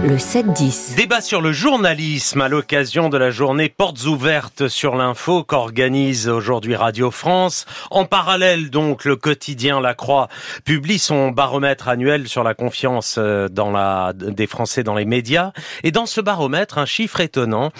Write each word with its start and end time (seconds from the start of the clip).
le 0.00 0.16
7-10. 0.16 0.94
Débat 0.94 1.20
sur 1.20 1.40
le 1.40 1.52
journalisme 1.52 2.40
à 2.40 2.48
l'occasion 2.48 3.08
de 3.08 3.18
la 3.18 3.30
journée 3.30 3.68
Portes 3.68 4.04
ouvertes 4.04 4.68
sur 4.68 4.94
l'info 4.94 5.42
qu'organise 5.42 6.28
aujourd'hui 6.28 6.76
Radio 6.76 7.10
France. 7.10 7.66
En 7.90 8.04
parallèle, 8.04 8.70
donc, 8.70 9.04
le 9.04 9.16
quotidien 9.16 9.80
La 9.80 9.94
Croix 9.94 10.28
publie 10.64 11.00
son 11.00 11.30
baromètre 11.30 11.88
annuel 11.88 12.28
sur 12.28 12.44
la 12.44 12.54
confiance 12.54 13.16
euh, 13.18 13.48
dans 13.48 13.72
la, 13.72 14.12
des 14.14 14.46
Français 14.46 14.84
dans 14.84 14.94
les 14.94 15.04
médias. 15.04 15.52
Et 15.82 15.90
dans 15.90 16.06
ce 16.06 16.20
baromètre, 16.20 16.78
un 16.78 16.86
chiffre 16.86 17.20
étonnant, 17.20 17.70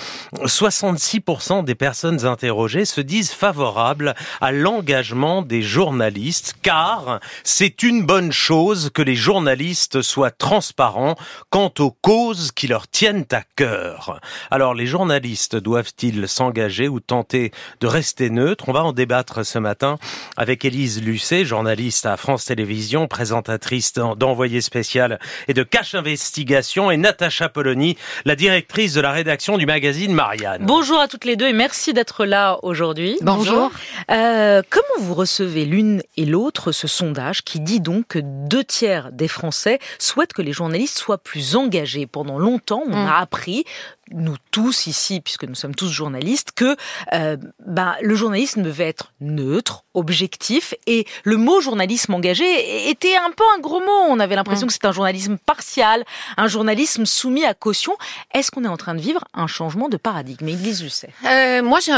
66% 0.42 1.64
des 1.64 1.76
personnes 1.76 2.24
interrogées 2.26 2.84
se 2.84 3.00
disent 3.00 3.32
favorables 3.32 4.14
à 4.40 4.50
l'engagement 4.50 5.42
des 5.42 5.62
journalistes 5.62 6.54
car 6.62 7.20
c'est 7.44 7.82
une 7.82 8.04
bonne 8.04 8.32
chose 8.32 8.90
que 8.92 9.02
les 9.02 9.14
journalistes 9.14 10.02
soient 10.02 10.32
transparents 10.32 11.14
quant 11.50 11.72
aux 11.78 11.92
causes 12.08 12.52
qui 12.52 12.68
leur 12.68 12.88
tiennent 12.88 13.26
à 13.32 13.42
cœur. 13.54 14.18
Alors 14.50 14.72
les 14.72 14.86
journalistes 14.86 15.56
doivent-ils 15.56 16.26
s'engager 16.26 16.88
ou 16.88 17.00
tenter 17.00 17.52
de 17.82 17.86
rester 17.86 18.30
neutres? 18.30 18.70
On 18.70 18.72
va 18.72 18.82
en 18.82 18.94
débattre 18.94 19.44
ce 19.44 19.58
matin 19.58 19.98
avec 20.38 20.64
Élise 20.64 21.02
Lucet, 21.02 21.44
journaliste 21.44 22.06
à 22.06 22.16
France 22.16 22.46
Télévisions, 22.46 23.08
présentatrice 23.08 23.92
d'Envoyé 23.92 24.62
spécial 24.62 25.18
et 25.48 25.52
de 25.52 25.62
Cache 25.62 25.94
Investigation, 25.94 26.90
et 26.90 26.96
Natacha 26.96 27.50
Polony, 27.50 27.98
la 28.24 28.36
directrice 28.36 28.94
de 28.94 29.02
la 29.02 29.12
rédaction 29.12 29.58
du 29.58 29.66
magazine 29.66 30.14
Marianne. 30.14 30.64
Bonjour 30.64 31.00
à 31.00 31.08
toutes 31.08 31.26
les 31.26 31.36
deux 31.36 31.48
et 31.48 31.52
merci 31.52 31.92
d'être 31.92 32.24
là 32.24 32.58
aujourd'hui. 32.62 33.18
Bonjour. 33.20 33.70
Euh, 34.10 34.62
comment 34.70 35.06
vous 35.06 35.12
recevez 35.12 35.66
l'une 35.66 36.02
et 36.16 36.24
l'autre 36.24 36.72
ce 36.72 36.88
sondage 36.88 37.44
qui 37.44 37.60
dit 37.60 37.80
donc 37.80 38.06
que 38.08 38.18
deux 38.22 38.64
tiers 38.64 39.12
des 39.12 39.28
Français 39.28 39.78
souhaitent 39.98 40.32
que 40.32 40.40
les 40.40 40.54
journalistes 40.54 40.96
soient 40.96 41.18
plus 41.18 41.54
engagés? 41.54 41.97
Pendant 42.06 42.38
longtemps, 42.38 42.82
on 42.86 42.92
a 42.92 43.06
mm. 43.06 43.22
appris 43.22 43.64
nous 44.12 44.36
tous 44.50 44.86
ici, 44.86 45.20
puisque 45.20 45.44
nous 45.44 45.54
sommes 45.54 45.74
tous 45.74 45.88
journalistes, 45.88 46.52
que 46.54 46.76
euh, 47.12 47.36
ben, 47.66 47.94
le 48.02 48.14
journalisme 48.14 48.62
devait 48.62 48.88
être 48.88 49.12
neutre, 49.20 49.84
objectif, 49.94 50.74
et 50.86 51.06
le 51.24 51.36
mot 51.36 51.60
journalisme 51.60 52.14
engagé 52.14 52.88
était 52.88 53.16
un 53.16 53.30
peu 53.30 53.44
un 53.56 53.60
gros 53.60 53.80
mot. 53.80 54.06
On 54.08 54.20
avait 54.20 54.36
l'impression 54.36 54.66
mm. 54.66 54.68
que 54.68 54.72
c'était 54.72 54.86
un 54.86 54.92
journalisme 54.92 55.36
partial, 55.38 56.04
un 56.36 56.48
journalisme 56.48 57.06
soumis 57.06 57.44
à 57.44 57.54
caution. 57.54 57.96
Est-ce 58.34 58.50
qu'on 58.50 58.64
est 58.64 58.68
en 58.68 58.76
train 58.76 58.94
de 58.94 59.00
vivre 59.00 59.24
un 59.34 59.46
changement 59.46 59.88
de 59.88 59.96
paradigme? 59.96 60.48
Église 60.48 60.82
Lucet 60.82 61.10
euh, 61.26 61.62
Moi, 61.62 61.80
j'ai 61.80 61.92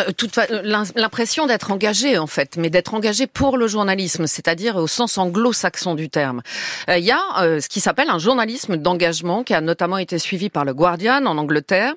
l'impression 0.96 1.46
d'être 1.46 1.70
engagé, 1.70 2.18
en 2.18 2.26
fait, 2.26 2.56
mais 2.56 2.70
d'être 2.70 2.94
engagé 2.94 3.26
pour 3.26 3.56
le 3.56 3.66
journalisme, 3.68 4.26
c'est-à-dire 4.26 4.76
au 4.76 4.86
sens 4.86 5.18
anglo-saxon 5.18 5.94
du 5.94 6.08
terme. 6.08 6.42
Euh, 6.88 6.98
il 6.98 7.04
y 7.04 7.10
a 7.10 7.20
euh, 7.40 7.60
ce 7.60 7.68
qui 7.68 7.80
s'appelle 7.80 8.10
un 8.10 8.18
journalisme 8.18 8.76
d'engagement, 8.76 9.44
qui 9.44 9.54
a 9.54 9.60
notamment 9.60 9.98
été 9.98 10.18
suivi 10.18 10.50
par 10.50 10.64
le 10.64 10.74
Guardian 10.74 11.24
en 11.26 11.38
Angleterre, 11.38 11.94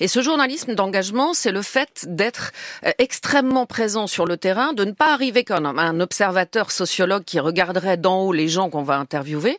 et 0.00 0.08
ce 0.08 0.22
journalisme 0.22 0.74
d'engagement, 0.74 1.34
c'est 1.34 1.52
le 1.52 1.62
fait 1.62 2.06
d'être 2.08 2.52
euh, 2.84 2.90
extrêmement 2.98 3.66
présent 3.66 4.06
sur 4.06 4.26
le 4.26 4.36
terrain, 4.36 4.72
de 4.72 4.84
ne 4.84 4.92
pas 4.92 5.12
arriver 5.12 5.44
comme 5.44 5.66
un 5.66 6.00
observateur 6.00 6.70
sociologue 6.70 7.24
qui 7.24 7.40
regarderait 7.40 7.96
d'en 7.96 8.22
haut 8.22 8.32
les 8.32 8.48
gens 8.48 8.70
qu'on 8.70 8.82
va 8.82 8.96
interviewer, 8.96 9.58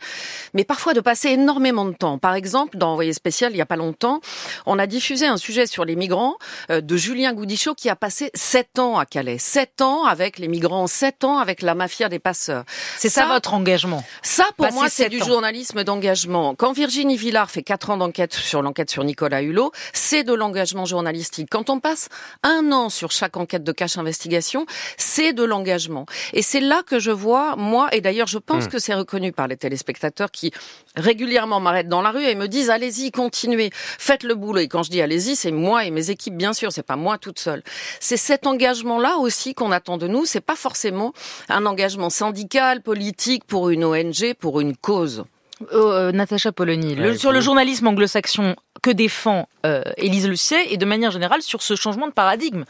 mais 0.53 0.63
parfois 0.63 0.93
de 0.93 1.01
passer 1.01 1.29
énormément 1.29 1.85
de 1.85 1.93
temps. 1.93 2.17
Par 2.17 2.35
exemple, 2.35 2.77
dans 2.77 2.97
Envoyé 2.97 3.13
spécial, 3.13 3.51
il 3.51 3.55
n'y 3.55 3.61
a 3.61 3.65
pas 3.65 3.75
longtemps, 3.75 4.21
on 4.65 4.79
a 4.79 4.87
diffusé 4.87 5.27
un 5.27 5.37
sujet 5.37 5.67
sur 5.67 5.85
les 5.85 5.95
migrants 5.95 6.37
euh, 6.71 6.81
de 6.81 6.97
Julien 6.97 7.33
Goudichaud 7.33 7.75
qui 7.75 7.89
a 7.89 7.95
passé 7.95 8.31
sept 8.33 8.79
ans 8.79 8.97
à 8.97 9.05
Calais. 9.05 9.37
Sept 9.37 9.81
ans 9.81 10.05
avec 10.05 10.39
les 10.39 10.47
migrants, 10.47 10.87
sept 10.87 11.23
ans 11.23 11.37
avec 11.37 11.61
la 11.61 11.75
mafia 11.75 12.09
des 12.09 12.19
passeurs. 12.19 12.63
C'est 12.97 13.09
ça, 13.09 13.25
votre 13.27 13.53
engagement? 13.53 14.03
Ça, 14.23 14.45
pour 14.57 14.71
moi, 14.71 14.89
c'est 14.89 15.09
du 15.09 15.19
journalisme 15.19 15.83
d'engagement. 15.83 16.55
Quand 16.55 16.71
Virginie 16.71 17.17
Villard 17.17 17.51
fait 17.51 17.63
quatre 17.63 17.89
ans 17.89 17.97
d'enquête 17.97 18.33
sur 18.33 18.61
l'enquête 18.61 18.89
sur 18.89 19.03
Nicolas 19.03 19.41
Hulot, 19.41 19.71
c'est 19.93 20.23
de 20.23 20.33
l'engagement 20.33 20.85
journalistique. 20.85 21.49
Quand 21.51 21.69
on 21.69 21.79
passe 21.79 22.09
un 22.43 22.71
an 22.71 22.89
sur 22.89 23.11
chaque 23.11 23.37
enquête 23.37 23.63
de 23.63 23.71
cache 23.71 23.97
investigation, 23.97 24.65
c'est 24.97 25.33
de 25.33 25.43
l'engagement. 25.43 26.05
Et 26.33 26.41
c'est 26.41 26.59
là 26.59 26.83
que 26.83 26.99
je 26.99 27.11
vois, 27.11 27.55
moi, 27.55 27.89
et 27.91 28.01
d'ailleurs 28.01 28.27
je 28.27 28.37
pense 28.37 28.65
hmm. 28.65 28.69
que 28.69 28.79
c'est 28.79 28.93
reconnu 28.93 29.31
par 29.31 29.47
les 29.47 29.57
téléspectateurs 29.57 30.31
qui 30.37 30.51
régulièrement 30.95 31.59
m'arrêtent 31.59 31.89
dans 31.89 32.01
la 32.01 32.11
rue 32.11 32.23
et 32.23 32.35
me 32.35 32.47
disent 32.47 32.69
allez-y, 32.69 33.11
continuez, 33.11 33.69
faites 33.73 34.23
le 34.23 34.35
boulot. 34.35 34.59
Et 34.59 34.67
quand 34.67 34.83
je 34.83 34.91
dis 34.91 35.01
allez-y, 35.01 35.35
c'est 35.35 35.51
moi 35.51 35.85
et 35.85 35.91
mes 35.91 36.09
équipes, 36.09 36.35
bien 36.35 36.53
sûr, 36.53 36.71
c'est 36.71 36.83
pas 36.83 36.95
moi 36.95 37.17
toute 37.17 37.39
seule. 37.39 37.63
C'est 37.99 38.17
cet 38.17 38.47
engagement-là 38.47 39.17
aussi 39.17 39.53
qu'on 39.53 39.71
attend 39.71 39.97
de 39.97 40.07
nous. 40.07 40.25
C'est 40.25 40.41
pas 40.41 40.55
forcément 40.55 41.13
un 41.49 41.65
engagement 41.65 42.09
syndical, 42.09 42.81
politique, 42.81 43.45
pour 43.45 43.69
une 43.69 43.83
ONG, 43.83 44.33
pour 44.39 44.59
une 44.59 44.75
cause. 44.75 45.25
Euh, 45.73 46.11
Natacha 46.11 46.51
Polony, 46.51 47.17
sur 47.17 47.31
le 47.31 47.41
journalisme 47.41 47.87
anglo-saxon 47.87 48.55
que 48.83 48.91
défend 48.91 49.49
euh, 49.65 49.81
Élise 49.97 50.27
Lucet 50.27 50.71
et 50.71 50.77
de 50.77 50.85
manière 50.85 51.09
générale 51.09 51.41
sur 51.41 51.63
ce 51.63 51.75
changement 51.75 52.05
de 52.05 52.11
paradigme. 52.11 52.63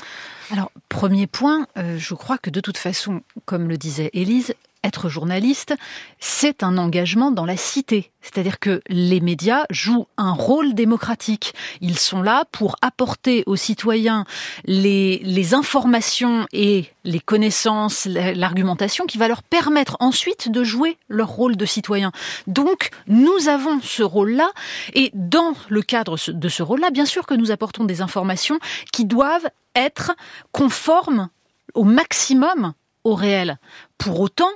Alors, 0.51 0.71
premier 0.87 1.27
point, 1.27 1.67
euh, 1.77 1.97
je 1.97 2.13
crois 2.13 2.37
que 2.37 2.49
de 2.49 2.61
toute 2.61 2.77
façon, 2.77 3.21
comme 3.45 3.67
le 3.67 3.75
disait 3.75 4.09
Élise, 4.13 4.53
être 4.87 5.09
journaliste, 5.09 5.75
c'est 6.19 6.63
un 6.63 6.77
engagement 6.77 7.29
dans 7.29 7.45
la 7.45 7.57
cité. 7.57 8.11
C'est-à-dire 8.21 8.59
que 8.59 8.81
les 8.89 9.21
médias 9.21 9.65
jouent 9.69 10.07
un 10.17 10.31
rôle 10.31 10.73
démocratique. 10.73 11.53
Ils 11.79 11.97
sont 11.97 12.21
là 12.21 12.43
pour 12.51 12.75
apporter 12.81 13.43
aux 13.45 13.55
citoyens 13.55 14.25
les, 14.65 15.53
informations 15.53 16.45
et 16.51 16.85
les 17.03 17.19
connaissances, 17.19 18.05
l'argumentation 18.05 19.05
qui 19.05 19.17
va 19.17 19.27
leur 19.27 19.43
permettre 19.43 19.95
ensuite 19.99 20.49
de 20.49 20.63
jouer 20.63 20.97
leur 21.07 21.29
rôle 21.29 21.55
de 21.55 21.65
citoyen. 21.65 22.11
Donc, 22.47 22.89
nous 23.07 23.47
avons 23.47 23.79
ce 23.81 24.03
rôle-là 24.03 24.51
et 24.93 25.11
dans 25.13 25.53
le 25.69 25.81
cadre 25.81 26.17
de 26.27 26.49
ce 26.49 26.63
rôle-là, 26.63 26.89
bien 26.89 27.05
sûr 27.05 27.25
que 27.25 27.33
nous 27.33 27.51
apportons 27.51 27.85
des 27.85 28.01
informations 28.01 28.59
qui 28.91 29.05
doivent 29.05 29.49
être 29.75 30.13
conformes 30.51 31.29
au 31.75 31.83
maximum 31.83 32.73
au 33.03 33.15
réel. 33.15 33.57
Pour 33.97 34.19
autant, 34.19 34.51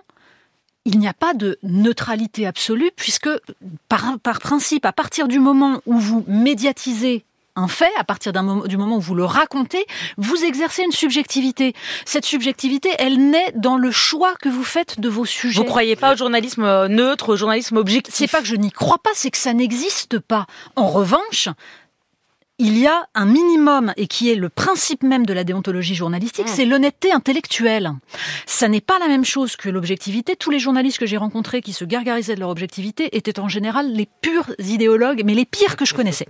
il 0.86 1.00
n'y 1.00 1.08
a 1.08 1.14
pas 1.14 1.34
de 1.34 1.58
neutralité 1.64 2.48
absolue 2.48 2.92
puisque 2.96 3.30
par, 3.90 4.18
par 4.20 4.40
principe, 4.40 4.86
à 4.86 4.92
partir 4.92 5.28
du 5.28 5.40
moment 5.40 5.82
où 5.86 5.98
vous 5.98 6.24
médiatisez 6.28 7.24
un 7.56 7.68
fait, 7.68 7.92
à 7.98 8.04
partir 8.04 8.32
d'un 8.32 8.44
moment, 8.44 8.66
du 8.66 8.78
moment 8.78 8.98
où 8.98 9.02
vous 9.02 9.16
le 9.16 9.26
racontez, 9.26 9.86
vous 10.18 10.44
exercez 10.44 10.84
une 10.84 10.92
subjectivité. 10.92 11.74
Cette 12.06 12.26
subjectivité, 12.26 12.90
elle 12.98 13.30
naît 13.30 13.52
dans 13.56 13.78
le 13.78 13.92
choix 13.92 14.36
que 14.36 14.50
vous 14.50 14.64
faites 14.64 15.00
de 15.00 15.10
vos 15.10 15.26
sujets. 15.26 15.60
Vous 15.60 15.66
croyez 15.66 15.96
pas 15.96 16.14
au 16.14 16.18
journalisme 16.18 16.64
euh, 16.64 16.88
neutre, 16.88 17.30
au 17.34 17.36
journalisme 17.36 17.78
objectif? 17.78 18.16
C'est 18.16 18.32
pas 18.32 18.40
que 18.40 18.48
je 18.48 18.56
n'y 18.56 18.72
crois 18.72 19.00
pas, 19.00 19.12
c'est 19.14 19.32
que 19.32 19.38
ça 19.38 19.54
n'existe 19.54 20.20
pas. 20.20 20.48
En 20.76 20.88
revanche, 20.88 21.50
il 22.62 22.78
y 22.78 22.86
a 22.86 23.08
un 23.16 23.26
minimum 23.26 23.92
et 23.98 24.06
qui 24.06 24.30
est 24.30 24.36
le 24.36 24.48
principe 24.48 25.02
même 25.02 25.26
de 25.26 25.34
la 25.34 25.44
déontologie 25.44 25.96
journalistique, 25.96 26.46
mmh. 26.46 26.54
c'est 26.56 26.66
l'honnêteté 26.66 27.12
intellectuelle. 27.12 27.92
Ça 28.46 28.68
n'est 28.68 28.82
pas 28.82 29.00
la 29.00 29.08
même 29.08 29.26
chose 29.26 29.56
que 29.56 29.68
l'objectivité. 29.68 30.36
Tous 30.36 30.52
les 30.52 30.60
journalistes 30.60 31.00
que 31.00 31.08
j'ai 31.08 31.18
rencontrés 31.18 31.64
qui 31.64 31.74
se 31.74 31.86
gargarisaient 31.86 32.36
de 32.36 32.40
leur 32.40 32.50
objectivité 32.50 33.18
étaient 33.18 33.40
en 33.40 33.48
général 33.48 33.92
les 33.92 34.08
purs 34.22 34.52
idéologues, 34.60 35.24
mais 35.26 35.34
les 35.34 35.46
pires 35.46 35.76
que 35.76 35.86
je 35.86 35.96
connaissais. 35.96 36.28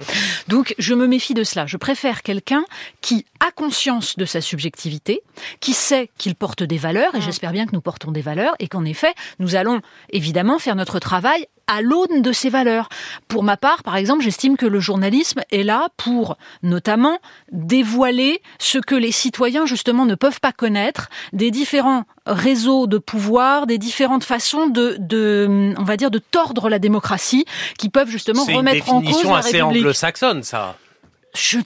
Donc 0.48 0.74
je 0.78 0.94
me 0.94 1.06
méfie 1.06 1.34
de 1.34 1.44
cela. 1.44 1.66
Je 1.66 1.76
préfère 1.76 2.24
quelqu'un 2.24 2.64
qui 3.02 3.26
a 3.42 3.52
conscience 3.52 4.16
de 4.16 4.24
sa 4.24 4.40
subjectivité, 4.40 5.24
qui 5.60 5.74
sait 5.74 6.10
qu'il 6.18 6.36
porte 6.36 6.64
des 6.64 6.78
valeurs, 6.78 7.14
et 7.14 7.18
mmh. 7.18 7.24
j'espère 7.24 7.52
bien 7.52 7.66
que 7.66 7.74
nous 7.74 7.82
portons 7.82 8.14
des 8.14 8.22
valeurs, 8.22 8.56
et 8.60 8.70
qu'en 8.70 8.86
effet, 8.86 9.14
nous 9.40 9.56
allons 9.56 9.82
évidemment 10.12 10.60
faire 10.60 10.78
notre 10.78 11.00
travail 11.00 11.46
à 11.72 11.82
l'aune 11.82 12.22
de 12.22 12.32
ces 12.34 12.50
valeurs. 12.50 12.90
Pour 13.28 13.44
ma 13.44 13.56
part, 13.56 13.82
par 13.84 13.96
exemple, 13.96 14.22
j'estime 14.22 14.58
que 14.58 14.66
le 14.66 14.80
journalisme 14.80 15.42
est 15.52 15.64
là 15.64 15.88
pour 15.96 16.38
notamment 16.64 17.20
dévoiler 17.52 18.42
ce 18.60 18.78
que 18.78 18.96
les 18.96 19.12
citoyens 19.12 19.66
justement 19.66 20.06
ne 20.06 20.16
peuvent 20.16 20.42
pas 20.42 20.52
connaître 20.52 21.10
des 21.32 21.50
différents 21.50 22.04
réseaux 22.26 22.88
de 22.88 22.98
pouvoir, 22.98 23.68
des 23.68 23.78
différentes 23.78 24.26
façons 24.26 24.68
de, 24.68 24.98
de 25.00 25.74
on 25.78 25.84
va 25.84 25.96
dire, 25.96 26.12
de 26.12 26.20
tordre 26.20 26.70
la 26.70 26.78
démocratie 26.78 27.46
qui 27.78 27.90
peuvent 27.90 28.10
justement 28.10 28.44
remettre 28.44 28.92
en 28.92 29.02
cause 29.02 29.24
la 29.24 29.36
République. 29.36 29.44
C'est 29.44 29.50
assez 29.50 29.62
anglo-saxonne, 29.62 30.44
ça. 30.44 30.76
Je 31.34 31.60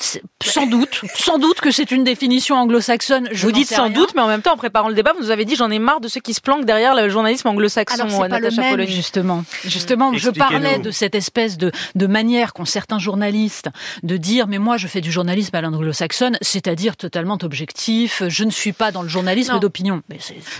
sans 0.43 0.67
doute, 0.67 1.01
sans 1.15 1.39
doute 1.39 1.59
que 1.59 1.71
c'est 1.71 1.89
une 1.89 2.03
définition 2.03 2.55
anglo-saxonne. 2.55 3.29
vous 3.33 3.51
dites 3.51 3.67
sans 3.67 3.89
doute, 3.89 4.13
mais 4.15 4.21
en 4.21 4.27
même 4.27 4.41
temps, 4.41 4.53
en 4.53 4.57
préparant 4.57 4.89
le 4.89 4.95
débat, 4.95 5.13
vous 5.13 5.23
nous 5.23 5.31
avez 5.31 5.43
dit 5.45 5.55
j'en 5.55 5.71
ai 5.71 5.79
marre 5.79 6.01
de 6.01 6.07
ceux 6.07 6.19
qui 6.19 6.35
se 6.35 6.41
planquent 6.41 6.65
derrière 6.65 6.93
le 6.93 7.09
journalisme 7.09 7.47
anglo-saxon. 7.47 8.01
Alors 8.01 8.11
c'est 8.11 8.29
pas 8.29 8.39
le 8.39 8.51
même, 8.51 8.87
justement. 8.87 9.43
Justement, 9.63 10.13
je 10.13 10.29
parlais 10.29 10.77
de 10.77 10.91
cette 10.91 11.15
espèce 11.15 11.57
de, 11.57 11.71
de 11.95 12.07
manière 12.07 12.53
qu'ont 12.53 12.65
certains 12.65 12.99
journalistes 12.99 13.69
de 14.03 14.17
dire 14.17 14.47
mais 14.47 14.59
moi 14.59 14.77
je 14.77 14.87
fais 14.87 15.01
du 15.01 15.11
journalisme 15.11 15.55
à 15.55 15.61
l'anglo-saxonne, 15.61 16.37
c'est-à-dire 16.41 16.95
totalement 16.95 17.37
objectif. 17.41 18.21
Je 18.27 18.43
ne 18.43 18.51
suis 18.51 18.73
pas 18.73 18.91
dans 18.91 19.01
le 19.01 19.09
journalisme 19.09 19.59
d'opinion. 19.59 20.01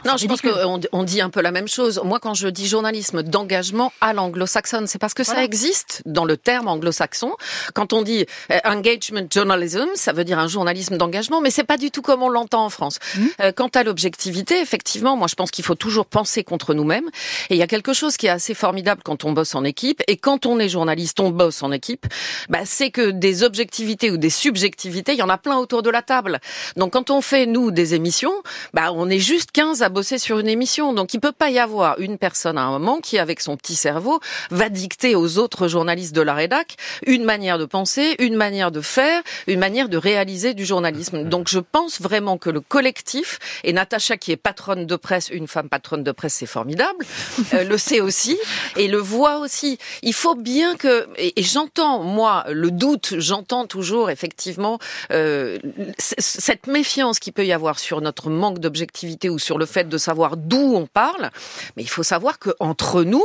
Non, 0.06 0.18
je 0.18 0.25
pense 0.25 0.42
qu'on 0.42 0.80
on 0.92 1.04
dit 1.04 1.22
un 1.22 1.30
peu 1.30 1.42
la 1.42 1.51
même 1.51 1.68
chose. 1.68 2.01
Moi, 2.04 2.19
quand 2.19 2.34
je 2.34 2.48
dis 2.48 2.68
journalisme 2.68 3.22
d'engagement 3.22 3.94
à 4.01 4.13
l'anglo-saxonne, 4.13 4.88
c'est 4.88 5.00
parce 5.00 5.13
que 5.13 5.24
ça 5.24 5.44
existe 5.44 6.01
dans 6.06 6.25
le 6.25 6.38
terme 6.38 6.68
anglo-saxon. 6.68 7.34
Quand 7.74 7.94
on 7.94 8.01
dit 8.01 8.25
euh, 8.51 8.60
engage 8.66 8.95
engagement 8.96 9.28
journalism, 9.32 9.88
ça 9.96 10.14
veut 10.14 10.24
dire 10.24 10.40
un 10.40 10.48
journalisme 10.48 10.98
d'engagement, 10.98 11.42
mais 11.42 11.52
c'est 11.52 11.64
pas 11.64 11.78
du 11.78 11.92
tout 11.92 12.02
comme 12.02 12.24
on 12.24 12.30
l'entend 12.30 12.66
en 12.66 12.70
France. 12.70 13.00
Mmh. 13.16 13.26
Euh, 13.42 13.52
quant 13.52 13.68
à 13.68 13.84
l'objectivité, 13.84 14.60
effectivement, 14.60 15.18
moi 15.18 15.28
je 15.28 15.36
pense 15.36 15.52
qu'il 15.52 15.64
faut 15.64 15.76
toujours 15.76 16.06
penser 16.06 16.44
contre 16.44 16.74
nous-mêmes. 16.74 17.10
Et 17.50 17.56
il 17.56 17.58
y 17.58 17.64
a 17.64 17.68
quelque 17.68 17.94
chose 17.94 18.18
qui 18.18 18.28
est 18.28 18.30
assez 18.30 18.54
formidable 18.54 19.02
quand 19.04 19.26
on 19.26 19.32
bosse 19.32 19.56
en 19.56 19.64
équipe, 19.64 20.02
et 20.08 20.18
quand 20.18 20.46
on 20.46 20.60
est 20.60 20.70
journaliste, 20.70 21.20
on 21.20 21.30
bosse 21.30 21.64
en 21.64 21.72
équipe. 21.72 22.06
Bah, 22.50 22.60
c'est 22.66 22.90
que 22.90 23.12
des 23.12 23.44
objectivités 23.44 24.12
ou 24.12 24.18
des 24.18 24.30
subjectivités, 24.30 25.14
il 25.14 25.20
y 25.20 25.24
en 25.24 25.30
a 25.30 25.38
plein 25.38 25.58
autour 25.58 25.84
de 25.84 25.90
la 25.90 26.02
table. 26.02 26.40
Donc 26.76 26.94
quand 26.94 27.10
on 27.10 27.22
fait 27.22 27.46
nous 27.46 27.72
des 27.72 27.94
émissions, 27.94 28.34
bah 28.74 28.92
on 28.94 29.10
est 29.10 29.20
juste 29.20 29.52
15 29.52 29.82
à 29.82 29.90
bosser 29.90 30.18
sur 30.18 30.40
une 30.40 30.48
émission. 30.48 30.94
Donc 30.94 31.14
il 31.14 31.20
peut 31.20 31.32
pas 31.32 31.50
y 31.50 31.60
avoir 31.60 32.00
une 32.00 32.18
personne 32.18 32.58
à 32.58 32.64
un 32.64 32.72
moment 32.72 33.00
qui 33.02 33.18
avec 33.18 33.42
son 33.42 33.58
petit 33.58 33.76
cerveau 33.76 34.20
va 34.52 34.70
dicter 34.70 35.16
aux 35.16 35.38
autres 35.38 35.68
journalistes 35.68 36.16
de 36.16 36.22
la 36.22 36.34
rédac 36.34 36.76
une 37.06 37.24
manière 37.24 37.58
de 37.58 37.66
penser, 37.66 38.16
une 38.20 38.36
manière 38.36 38.72
de 38.72 38.82
faire, 38.86 39.22
une 39.48 39.60
manière 39.60 39.90
de 39.90 39.98
réaliser 39.98 40.54
du 40.54 40.66
journalisme. 40.66 41.24
Donc 41.24 41.48
je 41.50 41.60
pense 41.60 42.02
vraiment 42.02 42.38
que 42.38 42.50
le 42.50 42.62
collectif 42.62 43.40
et 43.64 43.74
Natacha 43.74 44.18
qui 44.18 44.32
est 44.32 44.38
patronne 44.38 44.86
de 44.86 44.96
presse, 44.96 45.30
une 45.30 45.48
femme 45.48 45.70
patronne 45.70 46.04
de 46.04 46.12
presse, 46.12 46.36
c'est 46.36 46.46
formidable, 46.46 47.06
euh, 47.54 47.64
le 47.64 47.78
sait 47.78 48.02
aussi 48.02 48.38
et 48.76 48.88
le 48.88 48.98
voit 48.98 49.40
aussi. 49.40 49.78
Il 50.02 50.14
faut 50.14 50.36
bien 50.36 50.76
que 50.76 51.08
et, 51.18 51.34
j'entends 51.44 52.04
moi 52.04 52.46
le 52.50 52.72
doute, 52.72 53.16
j'entends 53.18 53.66
toujours 53.68 54.10
effectivement 54.10 54.80
euh, 55.12 55.58
cette 55.98 56.68
méfiance 56.68 57.20
qu'il 57.20 57.34
peut 57.34 57.46
y 57.46 57.54
avoir 57.54 57.80
sur 57.80 58.02
notre 58.02 58.30
manque 58.30 58.60
d'objectivité 58.60 59.30
ou 59.30 59.40
sur 59.40 59.58
le 59.58 59.66
fait 59.66 59.88
de 59.90 59.98
savoir 59.98 60.38
d'où 60.38 60.76
on 60.76 60.86
parle. 60.88 61.32
Mais 61.76 61.84
il 61.84 61.90
faut 61.90 62.04
savoir 62.04 62.40
que 62.40 62.52
entre 62.60 63.04
nous, 63.04 63.24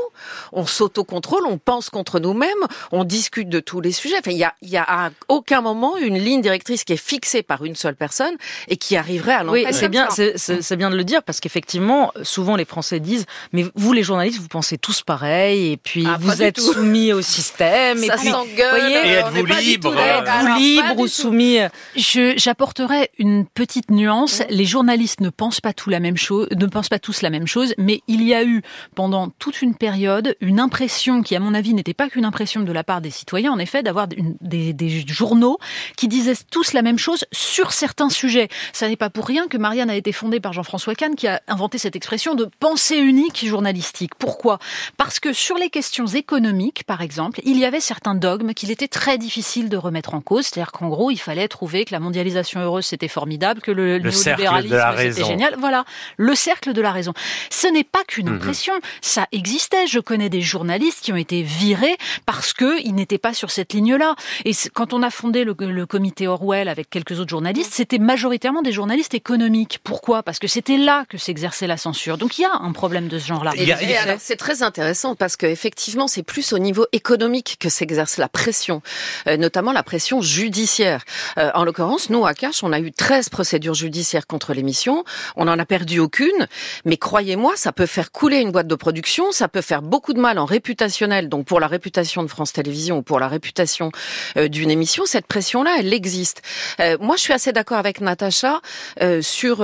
on 0.53 0.67
s'autocontrôle, 0.67 1.45
on 1.47 1.59
pense 1.59 1.91
contre 1.91 2.21
nous-mêmes, 2.21 2.67
on 2.93 3.05
discute 3.05 3.49
de 3.49 3.61
tous 3.61 3.81
les 3.81 3.93
sujets. 3.93 4.19
Enfin, 4.19 4.31
il 4.31 4.39
y 4.39 4.45
a, 4.45 4.55
y 4.63 4.77
a 4.77 5.11
aucun 5.29 5.50
moment 5.61 5.97
une 5.97 6.19
ligne 6.19 6.41
directrice 6.41 6.85
qui 6.85 6.93
est 6.93 6.97
fixée 6.97 7.43
par 7.43 7.65
une 7.65 7.75
seule 7.75 7.97
personne 7.97 8.35
et 8.69 8.77
qui 8.77 8.97
arriverait 8.97 9.33
à 9.33 9.43
l'entendre. 9.43 9.65
Oui, 9.67 9.73
c'est 9.73 9.89
bien, 9.89 10.09
c'est 10.11 10.77
bien 10.77 10.91
de 10.91 10.97
le 10.97 11.05
dire 11.05 11.23
parce 11.23 11.41
qu'effectivement, 11.41 12.13
souvent 12.23 12.57
les 12.57 12.65
Français 12.65 13.01
disent, 13.01 13.27
mais 13.53 13.65
vous 13.75 13.93
les 13.93 14.03
journalistes, 14.03 14.41
vous 14.41 14.49
pensez 14.49 14.79
tous 14.79 15.03
pareil 15.03 15.73
et 15.73 15.77
puis 15.77 16.07
ah, 16.07 16.19
vous 16.21 16.43
êtes 16.43 16.61
soumis 16.61 17.13
au 17.13 17.23
système. 17.23 17.99
Ça 17.99 18.17
et 18.17 18.31
s'engueule. 18.31 19.07
Et 19.07 19.09
êtes-vous 19.09 19.47
libre 19.47 19.97
Êtes-vous 19.97 20.59
libre 20.59 20.99
ou 20.99 21.07
soumis? 21.07 21.59
J'apporterais 21.97 23.11
une 23.19 23.47
petite 23.47 23.91
nuance. 23.91 24.43
Les 24.51 24.65
journalistes 24.65 25.21
ne 25.21 25.31
pensent 25.31 25.61
pas 25.61 25.73
tout 25.73 25.91
la 25.91 26.01
même 26.01 26.17
chose, 26.17 26.49
ne 26.57 26.67
pensent 26.67 26.89
pas 26.89 26.99
tous 26.99 27.23
la 27.23 27.31
même 27.31 27.47
chose, 27.47 27.75
mais 27.79 28.03
il 28.09 28.23
y 28.23 28.35
a 28.35 28.45
eu 28.45 28.63
pendant 28.95 29.29
toute 29.39 29.63
une 29.63 29.75
période 29.75 30.37
une 30.41 30.61
impression 30.61 31.23
qui, 31.23 31.35
à 31.37 31.41
mon 31.41 31.55
avis, 31.55 31.75
n'était 31.75 31.95
pas 31.95 32.09
qu'une 32.09 32.25
impression 32.25 32.63
de 32.63 32.73
la 32.73 32.85
part 32.85 33.01
des 33.01 33.11
citoyens, 33.11 33.53
en 33.53 33.59
effet, 33.59 33.83
d'avoir 33.83 34.09
des, 34.09 34.73
des, 34.73 35.05
journaux 35.07 35.40
qui 35.97 36.09
disaient 36.09 36.35
tous 36.51 36.73
la 36.73 36.83
même 36.83 36.99
chose 36.99 37.25
sur 37.33 37.73
certains 37.73 38.11
sujets. 38.11 38.49
Ça 38.73 38.89
n'est 38.89 38.97
pas 38.97 39.11
pour 39.11 39.27
rien 39.27 39.49
que 39.49 39.57
Marianne 39.57 39.91
a 39.91 39.97
été 39.97 40.13
fondée 40.13 40.41
par 40.41 40.53
Jean-François 40.53 40.95
Kahn, 40.95 41.15
qui 41.15 41.27
a 41.29 41.41
inventé 41.49 41.79
cette 41.79 41.97
expression 41.97 42.35
de 42.35 42.49
pensée 42.61 42.97
unique 42.97 43.45
journalistique. 43.45 44.15
Pourquoi? 44.17 44.59
Parce 44.97 45.21
que 45.21 45.33
sur 45.33 45.57
les 45.57 45.71
questions 45.71 46.07
économiques, 46.07 46.85
par 46.85 47.03
exemple, 47.03 47.41
il 47.45 47.59
y 47.59 47.65
avait 47.65 47.81
certains 47.81 48.15
dogmes 48.15 48.55
qu'il 48.55 48.71
était 48.71 48.89
très 48.89 49.19
difficile 49.19 49.69
de 49.69 49.77
remettre 49.77 50.15
en 50.15 50.21
cause. 50.21 50.47
C'est-à-dire 50.47 50.73
qu'en 50.73 50.89
gros, 50.89 51.11
il 51.11 51.19
fallait 51.19 51.49
trouver 51.49 51.85
que 51.85 51.93
la 51.93 52.01
mondialisation 52.01 52.61
heureuse 52.61 52.87
c'était 52.87 53.09
formidable, 53.09 53.61
que 53.61 53.71
le, 53.71 53.99
le 53.99 54.11
néolibéralisme 54.11 55.15
c'était 55.15 55.25
génial. 55.25 55.57
Voilà, 55.59 55.85
le 56.17 56.35
cercle 56.35 56.73
de 56.73 56.81
la 56.81 56.93
raison. 56.93 57.13
Ce 57.51 57.67
n'est 57.69 57.85
pas 57.85 58.05
qu'une 58.05 58.29
mhm. 58.29 58.37
impression, 58.37 58.75
ça 59.01 59.27
existait. 59.33 59.87
Je 59.87 60.01
connais 60.01 60.29
des 60.29 60.43
journalistes 60.43 61.01
qui 61.03 61.13
ont 61.13 61.17
été 61.17 61.43
virés 61.43 61.97
parce 62.27 62.53
que 62.53 62.81
ils 62.83 62.95
n'étaient 62.95 63.19
pas 63.19 63.35
sur 63.35 63.51
cette 63.51 63.73
ligne-là. 63.73 64.15
Et 64.45 64.53
quand 64.75 64.93
on 64.93 65.03
a 65.03 65.11
fondé 65.11 65.30
le, 65.33 65.55
le 65.59 65.87
comité 65.87 66.27
Orwell 66.27 66.69
avec 66.69 66.91
quelques 66.91 67.19
autres 67.21 67.31
journalistes, 67.31 67.73
c'était 67.73 67.99
majoritairement 67.99 68.63
des 68.63 68.73
journalistes 68.73 69.15
économiques. 69.15 69.79
Pourquoi? 69.85 70.23
Parce 70.23 70.39
que 70.39 70.49
c'était 70.49 70.77
là 70.77 71.05
que 71.09 71.19
s'exerçait 71.19 71.67
la 71.67 71.77
censure. 71.77 72.19
Donc 72.19 72.39
il 72.39 72.43
y 72.43 72.45
a 72.45 72.53
un 72.53 72.73
problème 72.73 73.09
de 73.09 73.19
ce 73.19 73.27
genre-là. 73.27 73.53
C'est 74.19 74.37
très 74.37 74.63
intéressant 74.63 75.15
parce 75.15 75.37
que 75.37 75.47
effectivement, 75.47 76.09
c'est 76.09 76.23
plus 76.23 76.53
au 76.53 76.59
niveau 76.59 76.87
économique 76.93 77.57
que 77.61 77.69
s'exerce 77.69 78.17
la 78.19 78.29
pression, 78.29 78.83
euh, 79.29 79.37
notamment 79.37 79.73
la 79.73 79.83
pression 79.83 80.21
judiciaire. 80.21 81.05
Euh, 81.39 81.51
en 81.55 81.65
l'occurrence, 81.65 82.11
nous 82.11 82.27
à 82.27 82.35
Cash, 82.35 82.63
on 82.65 82.73
a 82.73 82.81
eu 82.81 82.93
13 82.93 83.29
procédures 83.29 83.75
judiciaires 83.75 84.27
contre 84.27 84.53
l'émission. 84.53 85.05
On 85.37 85.45
n'en 85.45 85.59
a 85.59 85.65
perdu 85.65 86.01
aucune, 86.01 86.49
mais 86.85 86.97
croyez-moi, 86.97 87.53
ça 87.57 87.73
peut 87.73 87.87
faire 87.87 88.13
couler 88.13 88.41
une 88.41 88.51
boîte 88.51 88.67
de 88.67 88.75
production, 88.75 89.33
ça 89.33 89.49
peut 89.49 89.61
faire 89.61 89.83
beaucoup 89.83 90.13
de 90.13 90.21
mal 90.21 90.39
en 90.39 90.45
réputationnel, 90.45 91.29
donc 91.29 91.47
pour 91.47 91.61
la 91.61 91.67
réputation 91.67 92.23
de 92.23 92.29
France 92.29 92.53
Télévisions 92.53 92.99
ou 92.99 93.03
pour 93.03 93.21
la 93.21 93.29
réputation 93.29 93.93
euh, 94.37 94.49
d'une 94.49 94.71
émission. 94.71 95.05
Cette 95.21 95.27
pression-là, 95.27 95.77
elle 95.79 95.93
existe. 95.93 96.41
moi, 96.99 97.17
je 97.17 97.21
suis 97.21 97.35
assez 97.35 97.53
d'accord 97.53 97.77
avec 97.77 98.01
Natacha 98.01 98.63
sur 99.21 99.63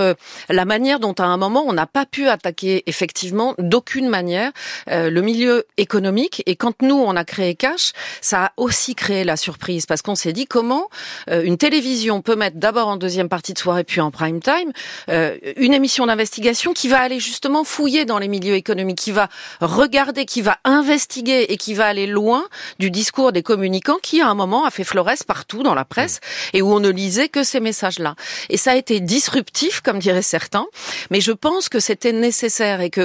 la 0.50 0.64
manière 0.66 1.00
dont 1.00 1.14
à 1.14 1.24
un 1.24 1.38
moment 1.38 1.64
on 1.66 1.72
n'a 1.72 1.86
pas 1.86 2.04
pu 2.04 2.28
attaquer 2.28 2.82
effectivement 2.86 3.54
d'aucune 3.58 4.10
manière 4.10 4.52
le 4.86 5.20
milieu 5.20 5.64
économique. 5.78 6.42
Et 6.44 6.56
quand 6.56 6.82
nous 6.82 6.96
on 6.96 7.16
a 7.16 7.24
créé 7.24 7.54
Cash, 7.54 7.92
ça 8.20 8.46
a 8.46 8.52
aussi 8.58 8.94
créé 8.94 9.24
la 9.24 9.36
surprise 9.36 9.86
parce 9.86 10.02
qu'on 10.02 10.14
s'est 10.14 10.32
dit 10.32 10.46
comment 10.46 10.88
euh, 11.30 11.42
une 11.42 11.56
télévision 11.56 12.20
peut 12.20 12.36
mettre 12.36 12.56
d'abord 12.56 12.88
en 12.88 12.96
deuxième 12.96 13.28
partie 13.28 13.52
de 13.52 13.58
soirée 13.58 13.84
puis 13.84 14.00
en 14.00 14.10
prime 14.10 14.40
time 14.40 14.72
euh, 15.08 15.36
une 15.56 15.72
émission 15.72 16.06
d'investigation 16.06 16.72
qui 16.72 16.88
va 16.88 17.00
aller 17.00 17.20
justement 17.20 17.64
fouiller 17.64 18.04
dans 18.04 18.18
les 18.18 18.28
milieux 18.28 18.54
économiques, 18.54 18.98
qui 18.98 19.12
va 19.12 19.28
regarder, 19.60 20.26
qui 20.26 20.42
va 20.42 20.58
investiguer 20.64 21.46
et 21.48 21.56
qui 21.56 21.74
va 21.74 21.86
aller 21.86 22.06
loin 22.06 22.44
du 22.78 22.90
discours 22.90 23.32
des 23.32 23.42
communicants 23.42 23.98
qui 24.02 24.20
à 24.20 24.28
un 24.28 24.34
moment 24.34 24.64
a 24.64 24.70
fait 24.70 24.84
florès 24.84 25.22
partout 25.22 25.45
dans 25.54 25.74
la 25.74 25.84
presse 25.84 26.20
et 26.52 26.62
où 26.62 26.72
on 26.72 26.80
ne 26.80 26.88
lisait 26.88 27.28
que 27.28 27.42
ces 27.42 27.60
messages-là. 27.60 28.14
Et 28.48 28.56
ça 28.56 28.72
a 28.72 28.76
été 28.76 29.00
disruptif, 29.00 29.80
comme 29.80 29.98
diraient 29.98 30.22
certains, 30.22 30.66
mais 31.10 31.20
je 31.20 31.32
pense 31.32 31.68
que 31.68 31.80
c'était 31.80 32.12
nécessaire 32.12 32.80
et 32.80 32.90
que 32.90 33.02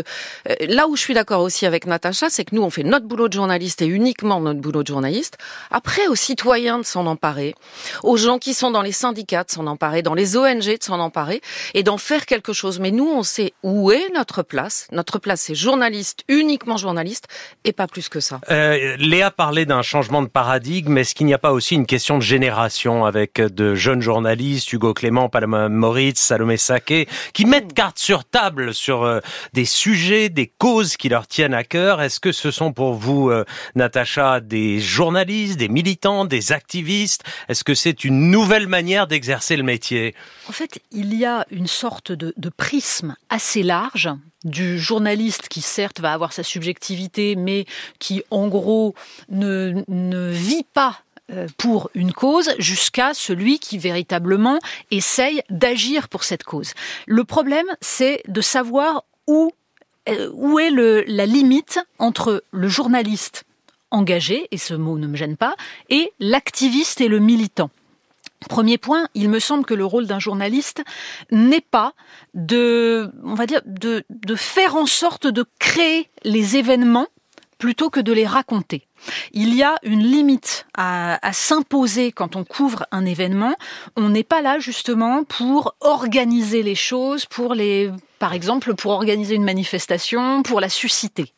euh, 0.49 0.55
là 0.67 0.87
où 0.87 0.95
je 0.95 1.01
suis 1.01 1.13
d'accord 1.13 1.41
aussi 1.41 1.65
avec 1.65 1.85
Natacha, 1.85 2.29
c'est 2.29 2.45
que 2.45 2.55
nous 2.55 2.61
on 2.61 2.69
fait 2.69 2.83
notre 2.83 3.05
boulot 3.05 3.27
de 3.27 3.33
journaliste 3.33 3.81
et 3.81 3.87
uniquement 3.87 4.39
notre 4.39 4.59
boulot 4.59 4.83
de 4.83 4.87
journaliste. 4.87 5.37
Après, 5.69 6.07
aux 6.07 6.15
citoyens 6.15 6.79
de 6.79 6.85
s'en 6.85 7.05
emparer, 7.05 7.55
aux 8.03 8.17
gens 8.17 8.39
qui 8.39 8.53
sont 8.53 8.71
dans 8.71 8.81
les 8.81 8.91
syndicats 8.91 9.43
de 9.43 9.51
s'en 9.51 9.67
emparer, 9.67 10.01
dans 10.01 10.13
les 10.13 10.37
ONG 10.37 10.63
de 10.63 10.77
s'en 10.81 10.99
emparer 10.99 11.41
et 11.73 11.83
d'en 11.83 11.97
faire 11.97 12.25
quelque 12.25 12.53
chose. 12.53 12.79
Mais 12.79 12.91
nous, 12.91 13.07
on 13.07 13.23
sait 13.23 13.53
où 13.63 13.91
est 13.91 14.09
notre 14.13 14.43
place. 14.43 14.87
Notre 14.91 15.19
place, 15.19 15.41
c'est 15.41 15.55
journaliste, 15.55 16.21
uniquement 16.27 16.77
journaliste, 16.77 17.27
et 17.63 17.73
pas 17.73 17.87
plus 17.87 18.09
que 18.09 18.19
ça. 18.19 18.39
Euh, 18.49 18.95
Léa 18.97 19.31
parlait 19.31 19.65
d'un 19.65 19.81
changement 19.81 20.21
de 20.21 20.27
paradigme. 20.27 20.97
Est-ce 20.97 21.15
qu'il 21.15 21.25
n'y 21.25 21.33
a 21.33 21.37
pas 21.37 21.51
aussi 21.51 21.75
une 21.75 21.85
question 21.85 22.17
de 22.17 22.20
génération 22.21 23.05
avec 23.05 23.41
de 23.41 23.75
jeunes 23.75 24.01
journalistes, 24.01 24.71
Hugo 24.71 24.93
Clément, 24.93 25.29
Paloma 25.29 25.69
Moritz, 25.69 26.19
Salomé 26.19 26.57
Saké, 26.57 27.07
qui 27.33 27.45
mettent 27.45 27.73
carte 27.73 27.99
sur 27.99 28.23
table 28.23 28.73
sur 28.73 29.03
euh, 29.03 29.19
des 29.53 29.65
sujets, 29.65 30.29
des 30.29 30.47
causes 30.47 30.97
qui 30.97 31.09
leur 31.09 31.27
tiennent 31.27 31.53
à 31.53 31.63
cœur. 31.63 32.01
Est-ce 32.01 32.19
que 32.19 32.31
ce 32.31 32.51
sont 32.51 32.73
pour 32.73 32.93
vous, 32.93 33.29
euh, 33.29 33.45
Natacha, 33.75 34.39
des 34.39 34.79
journalistes, 34.79 35.57
des 35.57 35.69
militants, 35.69 36.25
des 36.25 36.51
activistes? 36.51 37.23
Est-ce 37.49 37.63
que 37.63 37.73
c'est 37.73 38.03
une 38.03 38.31
nouvelle 38.31 38.67
manière 38.67 39.07
d'exercer 39.07 39.57
le 39.57 39.63
métier? 39.63 40.15
En 40.47 40.51
fait, 40.51 40.81
il 40.91 41.13
y 41.15 41.25
a 41.25 41.45
une 41.51 41.67
sorte 41.67 42.11
de, 42.11 42.33
de 42.37 42.49
prisme 42.49 43.15
assez 43.29 43.63
large 43.63 44.09
du 44.43 44.79
journaliste 44.79 45.47
qui 45.49 45.61
certes 45.61 45.99
va 45.99 46.13
avoir 46.13 46.33
sa 46.33 46.43
subjectivité, 46.43 47.35
mais 47.35 47.65
qui 47.99 48.23
en 48.31 48.47
gros 48.47 48.95
ne, 49.29 49.83
ne 49.87 50.29
vit 50.29 50.65
pas 50.73 51.01
pour 51.57 51.89
une 51.93 52.13
cause 52.13 52.51
jusqu'à 52.57 53.13
celui 53.13 53.59
qui 53.59 53.77
véritablement 53.77 54.59
essaye 54.89 55.41
d'agir 55.49 56.09
pour 56.09 56.23
cette 56.23 56.43
cause. 56.43 56.73
Le 57.07 57.23
problème, 57.23 57.67
c'est 57.81 58.21
de 58.27 58.41
savoir 58.41 59.03
où, 59.27 59.51
euh, 60.09 60.57
est 60.57 61.05
la 61.07 61.25
limite 61.25 61.79
entre 61.99 62.43
le 62.51 62.67
journaliste 62.67 63.45
engagé, 63.91 64.47
et 64.51 64.57
ce 64.57 64.73
mot 64.73 64.97
ne 64.97 65.07
me 65.07 65.17
gêne 65.17 65.35
pas, 65.35 65.55
et 65.89 66.13
l'activiste 66.19 67.01
et 67.01 67.09
le 67.09 67.19
militant. 67.19 67.69
Premier 68.49 68.77
point, 68.77 69.07
il 69.13 69.29
me 69.29 69.39
semble 69.39 69.65
que 69.65 69.73
le 69.73 69.85
rôle 69.85 70.07
d'un 70.07 70.19
journaliste 70.19 70.81
n'est 71.29 71.61
pas 71.61 71.93
de, 72.33 73.11
on 73.23 73.35
va 73.35 73.45
dire, 73.45 73.61
de 73.65 74.35
faire 74.35 74.75
en 74.77 74.85
sorte 74.87 75.27
de 75.27 75.45
créer 75.59 76.09
les 76.23 76.55
événements 76.57 77.07
plutôt 77.59 77.89
que 77.91 77.99
de 77.99 78.13
les 78.13 78.25
raconter. 78.25 78.87
Il 79.33 79.55
y 79.55 79.63
a 79.63 79.75
une 79.83 80.03
limite 80.03 80.65
à, 80.77 81.19
s'imposer 81.33 82.11
quand 82.11 82.35
on 82.35 82.43
couvre 82.43 82.85
un 82.91 83.05
événement. 83.05 83.55
On 83.95 84.09
n'est 84.09 84.23
pas 84.23 84.41
là 84.41 84.59
justement 84.59 85.23
pour 85.23 85.75
organiser 85.79 86.63
les 86.63 86.75
choses, 86.75 87.25
pour 87.25 87.53
les 87.53 87.91
par 88.19 88.33
exemple, 88.33 88.75
pour 88.75 88.91
organiser 88.91 89.33
une 89.33 89.43
manifestation, 89.43 90.43
pour 90.43 90.61
la 90.61 90.69
susciter. 90.69 91.33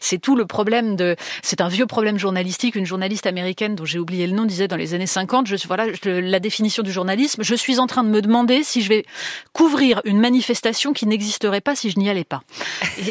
C'est 0.00 0.18
tout 0.18 0.36
le 0.36 0.44
problème 0.44 0.94
de, 0.94 1.16
c'est 1.42 1.62
un 1.62 1.68
vieux 1.68 1.86
problème 1.86 2.18
journalistique. 2.18 2.74
Une 2.74 2.84
journaliste 2.84 3.26
américaine 3.26 3.74
dont 3.74 3.86
j'ai 3.86 3.98
oublié 3.98 4.26
le 4.26 4.34
nom 4.34 4.44
disait 4.44 4.68
dans 4.68 4.76
les 4.76 4.92
années 4.92 5.06
50, 5.06 5.46
je, 5.46 5.56
voilà, 5.66 5.86
la 6.04 6.38
définition 6.38 6.82
du 6.82 6.92
journalisme, 6.92 7.42
je 7.42 7.54
suis 7.54 7.78
en 7.78 7.86
train 7.86 8.04
de 8.04 8.10
me 8.10 8.20
demander 8.20 8.64
si 8.64 8.82
je 8.82 8.90
vais 8.90 9.06
couvrir 9.54 10.02
une 10.04 10.20
manifestation 10.20 10.92
qui 10.92 11.06
n'existerait 11.06 11.62
pas 11.62 11.74
si 11.74 11.88
je 11.88 11.98
n'y 11.98 12.10
allais 12.10 12.24
pas. 12.24 12.42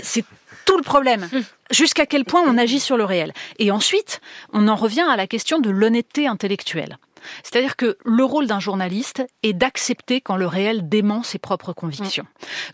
C'est 0.03 0.23
tout 0.65 0.77
le 0.77 0.83
problème. 0.83 1.29
Jusqu'à 1.71 2.05
quel 2.05 2.25
point 2.25 2.41
on 2.45 2.57
agit 2.57 2.79
sur 2.79 2.97
le 2.97 3.05
réel. 3.05 3.33
Et 3.59 3.71
ensuite, 3.71 4.21
on 4.53 4.67
en 4.67 4.75
revient 4.75 5.05
à 5.09 5.15
la 5.15 5.27
question 5.27 5.59
de 5.59 5.69
l'honnêteté 5.69 6.27
intellectuelle. 6.27 6.97
C'est-à-dire 7.43 7.75
que 7.75 7.97
le 8.05 8.23
rôle 8.23 8.47
d'un 8.47 8.59
journaliste 8.59 9.25
est 9.43 9.53
d'accepter 9.53 10.21
quand 10.21 10.35
le 10.35 10.47
réel 10.47 10.87
dément 10.89 11.23
ses 11.23 11.39
propres 11.39 11.73
convictions. 11.73 12.25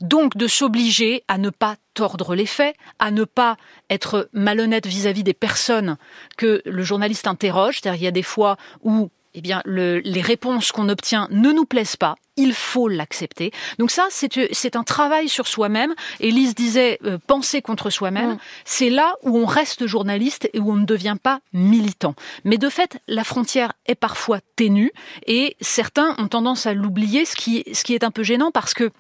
Donc 0.01 0.35
de 0.35 0.47
s'obliger 0.47 1.23
à 1.27 1.37
ne 1.37 1.49
pas 1.49 1.75
tordre 1.93 2.35
les 2.35 2.45
faits, 2.45 2.75
à 2.99 3.11
ne 3.11 3.23
pas 3.23 3.57
être 3.89 4.29
malhonnête 4.33 4.87
vis-à-vis 4.87 5.23
des 5.23 5.33
personnes 5.33 5.97
que 6.37 6.61
le 6.65 6.83
journaliste 6.83 7.27
interroge. 7.27 7.79
C'est-à-dire 7.81 8.01
il 8.01 8.03
y 8.05 8.07
a 8.07 8.11
des 8.11 8.23
fois 8.23 8.57
où 8.81 9.09
eh 9.33 9.41
bien, 9.41 9.61
les 9.65 10.21
réponses 10.21 10.71
qu'on 10.71 10.89
obtient 10.89 11.27
ne 11.31 11.51
nous 11.51 11.65
plaisent 11.65 11.95
pas, 11.95 12.15
il 12.37 12.53
faut 12.53 12.87
l'accepter. 12.87 13.51
Donc 13.77 13.91
ça, 13.91 14.07
c'est 14.09 14.75
un 14.75 14.83
travail 14.83 15.29
sur 15.29 15.47
soi-même. 15.47 15.93
Elise 16.19 16.55
disait 16.55 16.97
euh, 17.05 17.17
penser 17.27 17.61
contre 17.61 17.89
soi-même. 17.89 18.33
Mm. 18.33 18.37
C'est 18.65 18.89
là 18.89 19.15
où 19.23 19.37
on 19.37 19.45
reste 19.45 19.85
journaliste 19.85 20.49
et 20.53 20.59
où 20.59 20.71
on 20.71 20.75
ne 20.75 20.85
devient 20.85 21.17
pas 21.21 21.39
militant. 21.53 22.15
Mais 22.43 22.57
de 22.57 22.69
fait, 22.69 22.99
la 23.07 23.23
frontière 23.23 23.73
est 23.85 23.95
parfois 23.95 24.39
ténue 24.55 24.91
et 25.27 25.55
certains 25.61 26.15
ont 26.17 26.27
tendance 26.27 26.65
à 26.65 26.73
l'oublier, 26.73 27.25
ce 27.25 27.35
qui, 27.35 27.63
ce 27.73 27.83
qui 27.83 27.93
est 27.93 28.03
un 28.03 28.11
peu 28.11 28.23
gênant 28.23 28.51
parce 28.51 28.73
que 28.73 28.91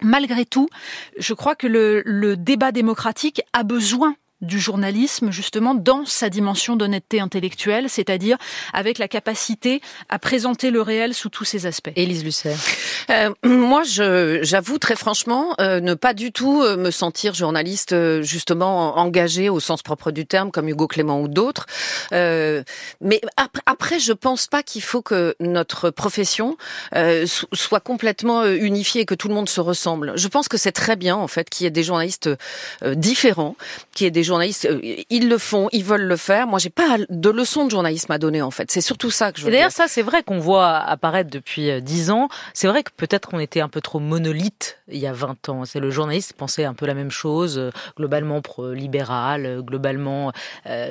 malgré 0.00 0.44
tout, 0.44 0.68
je 1.18 1.34
crois 1.34 1.54
que 1.54 1.66
le 1.66 2.36
débat 2.36 2.72
démocratique 2.72 3.42
a 3.52 3.62
besoin 3.62 4.16
du 4.44 4.60
journalisme 4.60 5.30
justement 5.30 5.74
dans 5.74 6.04
sa 6.06 6.30
dimension 6.30 6.76
d'honnêteté 6.76 7.20
intellectuelle, 7.20 7.88
c'est-à-dire 7.88 8.36
avec 8.72 8.98
la 8.98 9.08
capacité 9.08 9.80
à 10.08 10.18
présenter 10.18 10.70
le 10.70 10.80
réel 10.80 11.14
sous 11.14 11.28
tous 11.28 11.44
ses 11.44 11.66
aspects. 11.66 11.90
Élise 11.96 12.24
Lucet. 12.24 12.56
Euh, 13.10 13.30
moi, 13.44 13.82
j'avoue 13.84 14.78
très 14.78 14.96
franchement 14.96 15.54
euh, 15.60 15.80
ne 15.80 15.94
pas 15.94 16.14
du 16.14 16.32
tout 16.32 16.62
euh, 16.62 16.76
me 16.76 16.90
sentir 16.90 17.34
journaliste 17.34 17.94
justement 18.22 18.98
engagé 18.98 19.48
au 19.48 19.60
sens 19.60 19.82
propre 19.82 20.10
du 20.10 20.26
terme, 20.26 20.50
comme 20.50 20.68
Hugo 20.68 20.86
Clément 20.86 21.20
ou 21.20 21.28
d'autres. 21.28 21.66
Euh, 22.12 22.62
mais 23.00 23.20
après, 23.66 23.98
je 23.98 24.12
pense 24.12 24.46
pas 24.46 24.62
qu'il 24.62 24.82
faut 24.82 25.02
que 25.02 25.34
notre 25.40 25.90
profession 25.90 26.56
soit 27.52 27.80
complètement 27.80 28.44
unifiée 28.46 29.02
et 29.02 29.06
que 29.06 29.14
tout 29.14 29.28
le 29.28 29.34
monde 29.34 29.48
se 29.48 29.60
ressemble. 29.60 30.12
Je 30.16 30.28
pense 30.28 30.48
que 30.48 30.56
c'est 30.56 30.72
très 30.72 30.96
bien 30.96 31.16
en 31.16 31.28
fait 31.28 31.50
qu'il 31.50 31.64
y 31.64 31.66
ait 31.66 31.70
des 31.70 31.82
journalistes 31.82 32.30
différents, 32.84 33.56
qu'il 33.94 34.04
y 34.04 34.08
ait 34.08 34.10
des 34.10 34.22
journalistes, 34.22 34.33
euh, 34.40 34.80
ils 35.10 35.28
le 35.28 35.38
font, 35.38 35.68
ils 35.72 35.84
veulent 35.84 36.06
le 36.06 36.16
faire. 36.16 36.46
Moi, 36.46 36.58
j'ai 36.58 36.70
pas 36.70 36.96
de 37.08 37.30
leçon 37.30 37.64
de 37.64 37.70
journalisme 37.70 38.10
à 38.12 38.18
donner 38.18 38.42
en 38.42 38.50
fait. 38.50 38.70
C'est 38.70 38.80
surtout 38.80 39.10
ça 39.10 39.32
que 39.32 39.40
je 39.40 39.44
veux 39.44 39.52
D'ailleurs, 39.52 39.70
ça, 39.70 39.88
c'est 39.88 40.02
vrai 40.02 40.22
qu'on 40.22 40.38
voit 40.38 40.76
apparaître 40.76 41.30
depuis 41.30 41.70
euh, 41.70 41.80
dix 41.80 42.10
ans. 42.10 42.28
C'est 42.52 42.68
vrai 42.68 42.82
que 42.82 42.90
peut-être 42.96 43.30
on 43.32 43.38
était 43.38 43.60
un 43.60 43.68
peu 43.68 43.80
trop 43.80 44.00
monolithe 44.00 44.78
il 44.88 44.98
y 44.98 45.06
a 45.06 45.12
20 45.12 45.48
ans. 45.48 45.64
C'est 45.64 45.80
le 45.80 45.90
journaliste 45.90 46.34
pensait 46.34 46.64
un 46.64 46.74
peu 46.74 46.86
la 46.86 46.94
même 46.94 47.10
chose, 47.10 47.58
euh, 47.58 47.70
globalement 47.96 48.42
libéral, 48.72 49.62
globalement 49.62 50.32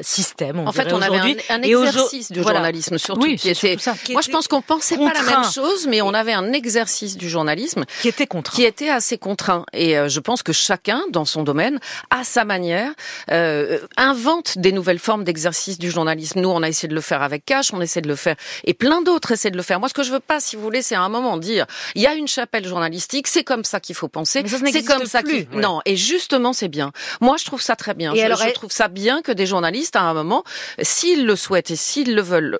système. 0.01 0.59
en 0.59 0.71
fait, 0.71 0.91
on 0.91 1.01
avait 1.01 1.37
un, 1.49 1.61
exercice 1.61 2.31
du 2.31 2.41
journalisme 2.41 2.97
surtout 2.97 3.35
qui 3.35 3.49
était. 3.49 3.77
Moi, 4.09 4.21
je 4.21 4.29
pense 4.29 4.47
qu'on 4.47 4.61
pensait 4.61 4.97
pas 4.97 5.13
la 5.13 5.23
même 5.23 5.51
chose, 5.51 5.87
mais 5.87 6.01
on 6.01 6.13
avait 6.13 6.33
un 6.33 6.53
exercice 6.53 7.17
du 7.17 7.29
journalisme 7.29 7.85
qui 8.01 8.07
était 8.07 8.27
contraint, 8.27 8.55
qui 8.55 8.63
était 8.63 8.89
assez 8.89 9.17
contraint. 9.17 9.65
Et 9.73 9.95
je 10.07 10.19
pense 10.19 10.43
que 10.43 10.53
chacun, 10.53 11.01
dans 11.11 11.25
son 11.25 11.43
domaine, 11.43 11.79
à 12.09 12.23
sa 12.23 12.45
manière, 12.45 12.91
euh, 13.33 13.79
invente 13.97 14.57
des 14.57 14.71
nouvelles 14.71 14.99
formes 14.99 15.23
d'exercice 15.23 15.77
du 15.77 15.89
journalisme. 15.89 16.39
Nous, 16.39 16.49
on 16.49 16.61
a 16.61 16.69
essayé 16.69 16.87
de 16.87 16.95
le 16.95 17.01
faire 17.01 17.21
avec 17.21 17.45
Cash, 17.45 17.73
on 17.73 17.81
essaie 17.81 18.01
de 18.01 18.07
le 18.07 18.15
faire, 18.15 18.35
et 18.63 18.73
plein 18.73 19.01
d'autres 19.01 19.31
essaient 19.31 19.51
de 19.51 19.57
le 19.57 19.63
faire. 19.63 19.79
Moi, 19.79 19.89
ce 19.89 19.93
que 19.93 20.03
je 20.03 20.11
veux 20.11 20.19
pas, 20.19 20.39
si 20.39 20.55
vous 20.55 20.61
voulez, 20.61 20.81
c'est 20.81 20.95
à 20.95 21.01
un 21.01 21.09
moment 21.09 21.37
dire, 21.37 21.65
il 21.95 22.01
y 22.01 22.07
a 22.07 22.13
une 22.13 22.27
chapelle 22.27 22.67
journalistique, 22.67 23.27
c'est 23.27 23.43
comme 23.43 23.63
ça 23.63 23.79
qu'il 23.79 23.95
faut 23.95 24.07
penser, 24.07 24.43
c'est 24.47 24.83
comme 24.83 25.05
ça 25.05 25.23
plus. 25.23 25.47
Non, 25.53 25.81
et 25.85 25.95
justement, 25.95 26.53
c'est 26.53 26.67
bien. 26.67 26.91
Moi, 27.21 27.37
je 27.37 27.45
trouve 27.45 27.61
ça 27.61 27.75
très 27.75 27.93
bien. 27.93 28.13
Et 28.13 28.19
je, 28.19 28.23
alors, 28.23 28.39
je 28.39 28.49
trouve 28.51 28.71
ça 28.71 28.87
bien 28.87 29.21
que 29.21 29.31
des 29.31 29.45
journalistes, 29.45 29.95
à 29.95 30.01
un 30.01 30.13
moment, 30.13 30.43
s'ils 30.81 31.25
le 31.25 31.35
souhaitent 31.35 31.71
et 31.71 31.75
s'ils 31.75 32.15
le 32.15 32.21
veulent, 32.21 32.59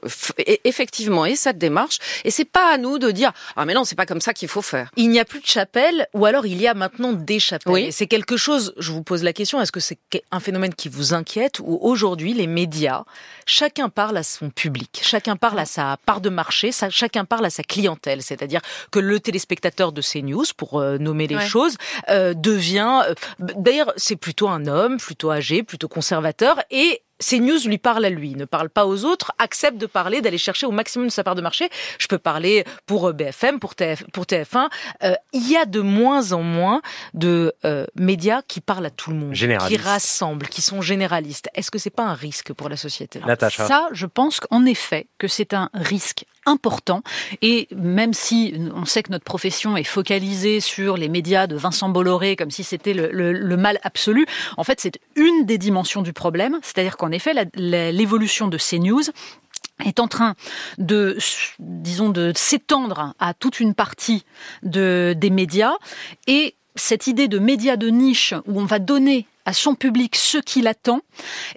effectivement, 0.66 1.26
et 1.26 1.36
cette 1.36 1.58
démarche, 1.58 2.00
et 2.24 2.32
c'est 2.32 2.46
pas 2.46 2.74
à 2.74 2.78
nous 2.78 3.00
de 3.00 3.12
dire, 3.12 3.32
ah 3.56 3.66
mais 3.66 3.74
non, 3.74 3.84
c'est 3.84 3.96
pas 3.96 4.06
comme 4.06 4.22
ça 4.22 4.34
qu'il 4.34 4.48
faut 4.48 4.62
faire. 4.62 4.90
Il 4.96 5.10
n'y 5.10 5.20
a 5.20 5.26
plus 5.26 5.40
de 5.40 5.46
chapelle, 5.46 6.08
ou 6.14 6.26
alors 6.26 6.46
il 6.46 6.62
y 6.62 6.68
a 6.68 6.74
maintenant 6.74 7.14
des 7.14 7.40
chapelles. 7.40 7.74
Oui. 7.74 7.92
C'est 7.92 8.08
quelque 8.08 8.38
chose, 8.38 8.74
je 8.78 8.92
vous 8.92 9.04
pose 9.04 9.24
la 9.24 9.34
question, 9.34 9.62
est-ce 9.62 9.72
que 9.72 9.80
c'est 9.80 10.00
un 10.32 10.40
phénomène 10.40 10.63
qui 10.72 10.88
vous 10.88 11.14
inquiète 11.14 11.60
où 11.60 11.78
aujourd'hui 11.82 12.34
les 12.34 12.48
médias, 12.48 13.04
chacun 13.46 13.90
parle 13.90 14.18
à 14.18 14.24
son 14.24 14.50
public, 14.50 15.02
chacun 15.04 15.36
parle 15.36 15.60
à 15.60 15.66
sa 15.66 15.98
part 16.06 16.22
de 16.22 16.30
marché, 16.30 16.72
chacun 16.90 17.26
parle 17.26 17.46
à 17.46 17.50
sa 17.50 17.64
clientèle. 17.64 18.22
C'est-à-dire 18.22 18.62
que 18.92 19.00
le 19.00 19.20
téléspectateur 19.20 19.92
de 19.92 20.02
CNews, 20.02 20.46
pour 20.56 20.80
euh, 20.80 20.98
nommer 20.98 21.28
les 21.28 21.42
choses, 21.42 21.76
euh, 22.10 22.34
devient, 22.34 23.02
euh, 23.08 23.14
d'ailleurs 23.40 23.92
c'est 23.98 24.16
plutôt 24.16 24.48
un 24.48 24.68
homme, 24.68 24.98
plutôt 24.98 25.32
âgé, 25.32 25.64
plutôt 25.64 25.88
conservateur 25.88 26.62
et 26.72 27.02
news 27.34 27.60
lui 27.66 27.78
parlent 27.78 28.06
à 28.06 28.10
lui, 28.10 28.36
ne 28.36 28.46
parle 28.46 28.70
pas 28.70 28.86
aux 28.86 29.06
autres, 29.06 29.32
accepte 29.40 29.78
de 29.78 29.86
parler, 29.86 30.22
d'aller 30.22 30.38
chercher 30.38 30.66
au 30.66 30.72
maximum 30.72 31.08
de 31.08 31.12
sa 31.12 31.24
part 31.24 31.36
de 31.36 31.42
marché. 31.42 31.70
Je 32.00 32.08
peux 32.08 32.18
parler 32.18 32.66
pour 32.86 33.08
euh, 33.08 33.14
BFM, 33.14 33.60
pour, 33.60 33.76
TF, 33.76 34.04
pour 34.12 34.26
TF1. 34.26 34.70
Euh, 35.04 35.14
il 35.34 35.50
y 35.50 35.56
a 35.56 35.66
de 35.66 35.80
moins 35.80 36.32
en 36.32 36.42
moins 36.42 36.82
de 37.14 37.54
euh, 37.66 37.86
médias 37.96 38.42
qui 38.48 38.62
parlent 38.62 38.86
à 38.86 38.90
tout 38.90 39.12
le 39.12 39.18
monde, 39.18 39.34
qui 39.34 39.78
rassemblent, 39.78 40.48
qui 40.48 40.62
sont 40.62 40.82
généralistes. 40.82 41.50
Est-ce 41.56 41.72
que 41.72 41.80
c'est 41.80 41.90
pas 41.90 42.04
un 42.04 42.14
risque 42.14 42.54
pour 42.54 42.70
la 42.70 42.78
société? 42.78 43.22
Ça, 43.50 43.88
je 43.92 44.06
pense 44.06 44.40
qu'en 44.40 44.66
effet 44.66 45.08
que 45.18 45.28
c'est 45.28 45.54
un 45.54 45.70
risque 45.74 46.26
important. 46.46 47.02
Et 47.42 47.68
même 47.76 48.14
si 48.14 48.54
on 48.76 48.86
sait 48.86 49.04
que 49.04 49.12
notre 49.12 49.26
profession 49.26 49.78
est 49.78 49.84
focalisée 49.84 50.60
sur 50.60 50.98
les 50.98 51.10
médias 51.10 51.48
de 51.48 51.56
Vincent 51.56 51.90
Bolloré 51.90 52.36
comme 52.36 52.52
si 52.52 52.64
c'était 52.64 52.94
le, 52.94 53.58
mal 53.58 53.80
absolu, 53.84 54.26
en 54.58 54.64
fait 54.64 54.80
c'est 54.80 55.00
une 55.16 55.46
des 55.46 55.58
dimensions 55.58 56.02
du 56.02 56.14
problème. 56.14 56.60
C'est-à-dire 56.62 56.98
qu'en 56.98 57.12
effet 57.12 57.34
l'évolution 57.56 58.48
de 58.48 58.58
ces 58.58 58.80
news 58.80 59.04
est 59.86 60.00
en 60.00 60.08
train 60.08 60.36
de, 60.78 61.18
disons, 61.60 62.10
de 62.10 62.32
s'étendre 62.36 63.14
à 63.20 63.34
toute 63.34 63.60
une 63.60 63.74
partie 63.74 64.24
de, 64.62 65.16
des 65.18 65.30
médias 65.30 65.74
et 66.28 66.56
cette 66.76 67.08
idée 67.08 67.28
de 67.28 67.40
médias 67.40 67.76
de 67.76 67.88
niche 67.90 68.34
où 68.48 68.60
on 68.60 68.66
va 68.66 68.80
donner 68.80 69.28
à 69.46 69.54
son 69.54 69.76
public 69.76 70.16
ce 70.16 70.38
qu'il 70.38 70.68
attend 70.68 71.02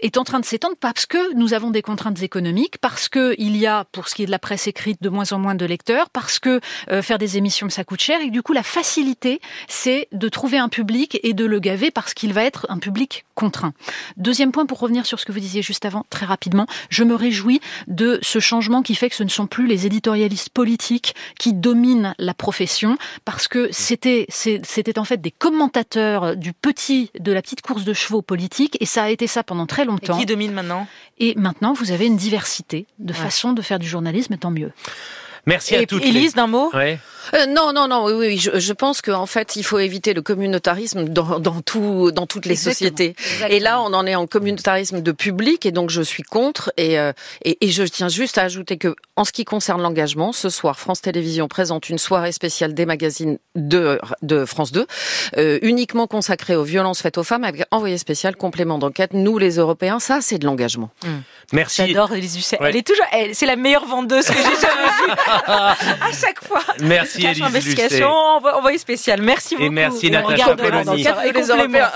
est 0.02 0.18
en 0.18 0.24
train 0.24 0.40
de 0.40 0.44
s'étendre 0.44 0.76
parce 0.78 1.06
que 1.06 1.34
nous 1.34 1.54
avons 1.54 1.70
des 1.70 1.82
contraintes 1.82 2.22
économiques, 2.22 2.78
parce 2.78 3.08
que 3.08 3.34
il 3.38 3.56
y 3.56 3.66
a, 3.66 3.84
pour 3.92 4.08
ce 4.08 4.14
qui 4.14 4.22
est 4.22 4.26
de 4.26 4.30
la 4.30 4.38
presse 4.38 4.66
écrite, 4.66 5.02
de 5.02 5.08
moins 5.08 5.32
en 5.32 5.38
moins 5.38 5.54
de 5.54 5.64
lecteurs, 5.64 6.10
parce 6.10 6.38
que 6.38 6.60
euh, 6.90 7.02
faire 7.02 7.18
des 7.18 7.36
émissions 7.36 7.68
ça 7.70 7.84
coûte 7.84 8.00
cher 8.00 8.20
et 8.20 8.30
du 8.30 8.42
coup 8.42 8.52
la 8.52 8.62
facilité 8.62 9.40
c'est 9.68 10.08
de 10.12 10.28
trouver 10.28 10.58
un 10.58 10.68
public 10.68 11.18
et 11.22 11.32
de 11.32 11.44
le 11.44 11.60
gaver 11.60 11.90
parce 11.90 12.14
qu'il 12.14 12.32
va 12.32 12.44
être 12.44 12.66
un 12.68 12.78
public 12.78 13.24
contraint. 13.34 13.72
Deuxième 14.16 14.52
point 14.52 14.66
pour 14.66 14.80
revenir 14.80 15.06
sur 15.06 15.20
ce 15.20 15.26
que 15.26 15.32
vous 15.32 15.40
disiez 15.40 15.62
juste 15.62 15.84
avant 15.84 16.04
très 16.10 16.26
rapidement, 16.26 16.66
je 16.90 17.04
me 17.04 17.14
réjouis 17.14 17.60
de 17.86 18.18
ce 18.22 18.38
changement 18.38 18.82
qui 18.82 18.94
fait 18.94 19.10
que 19.10 19.16
ce 19.16 19.22
ne 19.22 19.28
sont 19.28 19.46
plus 19.46 19.66
les 19.66 19.86
éditorialistes 19.86 20.50
politiques 20.50 21.14
qui 21.38 21.52
dominent 21.52 22.14
la 22.18 22.34
profession 22.34 22.98
parce 23.24 23.48
que 23.48 23.68
c'était 23.70 24.26
c'était 24.28 24.98
en 24.98 25.04
fait 25.04 25.20
des 25.20 25.30
commentateurs 25.30 26.36
du 26.36 26.52
petit 26.52 27.10
de 27.18 27.32
la 27.32 27.42
petite 27.42 27.62
cour 27.62 27.75
de 27.84 27.92
chevaux 27.92 28.22
politiques 28.22 28.76
et 28.80 28.86
ça 28.86 29.04
a 29.04 29.10
été 29.10 29.26
ça 29.26 29.42
pendant 29.42 29.66
très 29.66 29.84
longtemps. 29.84 30.16
Et 30.16 30.20
qui 30.20 30.26
domine 30.26 30.52
maintenant? 30.52 30.86
Et 31.18 31.34
maintenant, 31.36 31.72
vous 31.72 31.92
avez 31.92 32.06
une 32.06 32.16
diversité 32.16 32.86
de 32.98 33.12
façons 33.12 33.52
de 33.52 33.62
faire 33.62 33.78
du 33.78 33.86
journalisme, 33.86 34.36
tant 34.36 34.50
mieux. 34.50 34.72
Merci 35.46 35.76
à 35.76 35.86
toutes. 35.86 36.04
Élise, 36.04 36.34
d'un 36.34 36.46
mot 36.46 36.70
euh, 37.34 37.46
non, 37.46 37.72
non, 37.72 37.88
non, 37.88 38.04
oui, 38.04 38.12
oui. 38.14 38.38
Je, 38.38 38.58
je 38.58 38.72
pense 38.72 39.02
qu'en 39.02 39.26
fait, 39.26 39.56
il 39.56 39.64
faut 39.64 39.78
éviter 39.78 40.14
le 40.14 40.22
communautarisme 40.22 41.04
dans, 41.04 41.38
dans, 41.38 41.60
tout, 41.60 42.12
dans 42.12 42.26
toutes 42.26 42.46
les 42.46 42.56
sociétés. 42.56 43.16
Et 43.48 43.58
là, 43.58 43.80
on 43.80 43.92
en 43.94 44.06
est 44.06 44.14
en 44.14 44.26
communautarisme 44.26 45.00
de 45.00 45.12
public, 45.12 45.66
et 45.66 45.72
donc 45.72 45.90
je 45.90 46.02
suis 46.02 46.22
contre. 46.22 46.72
Et, 46.76 46.98
euh, 46.98 47.12
et, 47.44 47.66
et, 47.66 47.70
je 47.70 47.82
tiens 47.82 48.08
juste 48.08 48.38
à 48.38 48.42
ajouter 48.42 48.76
que, 48.76 48.94
en 49.16 49.24
ce 49.24 49.32
qui 49.32 49.44
concerne 49.44 49.82
l'engagement, 49.82 50.32
ce 50.32 50.48
soir, 50.48 50.78
France 50.78 51.00
Télévisions 51.00 51.48
présente 51.48 51.88
une 51.88 51.98
soirée 51.98 52.32
spéciale 52.32 52.74
des 52.74 52.86
magazines 52.86 53.38
de, 53.54 53.98
de 54.22 54.44
France 54.44 54.72
2, 54.72 54.86
euh, 55.36 55.58
uniquement 55.62 56.06
consacrée 56.06 56.56
aux 56.56 56.64
violences 56.64 57.02
faites 57.02 57.18
aux 57.18 57.24
femmes, 57.24 57.44
avec 57.44 57.64
envoyé 57.70 57.98
spécial, 57.98 58.36
complément 58.36 58.78
d'enquête. 58.78 59.12
Nous, 59.14 59.38
les 59.38 59.56
Européens, 59.56 59.98
ça, 59.98 60.20
c'est 60.20 60.38
de 60.38 60.46
l'engagement. 60.46 60.90
Mmh. 61.04 61.08
Merci. 61.52 61.86
J'adore 61.88 62.12
Élise 62.12 62.54
Elle 62.60 62.76
est 62.76 62.86
toujours, 62.86 63.06
c'est 63.32 63.46
la 63.46 63.56
meilleure 63.56 63.86
vendeuse 63.86 64.26
que 64.26 64.34
j'ai 64.34 64.42
jamais 64.42 64.86
vue. 65.06 65.12
à 65.46 66.12
chaque 66.12 66.42
fois. 66.42 66.60
Merci. 66.80 67.22
Merci 67.22 67.42
Investigation, 67.42 68.10
envoyé 68.10 68.78
spécial. 68.78 69.20
Merci 69.22 69.54
beaucoup. 69.54 69.66
Et 69.66 69.70
merci 69.70 70.10
les 71.32 71.48
Européens. 71.48 71.90